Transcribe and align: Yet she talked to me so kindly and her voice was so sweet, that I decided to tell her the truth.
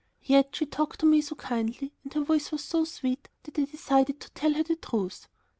Yet 0.23 0.55
she 0.55 0.65
talked 0.65 1.01
to 1.01 1.05
me 1.05 1.21
so 1.21 1.35
kindly 1.35 1.93
and 2.03 2.11
her 2.15 2.23
voice 2.23 2.51
was 2.51 2.63
so 2.63 2.85
sweet, 2.85 3.29
that 3.43 3.59
I 3.59 3.65
decided 3.65 4.19
to 4.21 4.31
tell 4.31 4.55
her 4.55 4.63
the 4.63 4.75
truth. 4.77 5.27